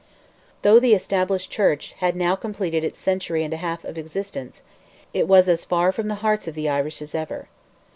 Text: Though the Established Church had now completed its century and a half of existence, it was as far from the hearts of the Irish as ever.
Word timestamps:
Though 0.63 0.79
the 0.79 0.95
Established 0.95 1.51
Church 1.51 1.91
had 1.99 2.15
now 2.15 2.35
completed 2.35 2.83
its 2.83 2.99
century 2.99 3.43
and 3.43 3.53
a 3.53 3.57
half 3.57 3.85
of 3.85 3.99
existence, 3.99 4.63
it 5.13 5.27
was 5.27 5.47
as 5.47 5.63
far 5.63 5.91
from 5.91 6.07
the 6.07 6.15
hearts 6.25 6.47
of 6.47 6.55
the 6.55 6.67
Irish 6.67 7.03
as 7.03 7.13
ever. 7.13 7.49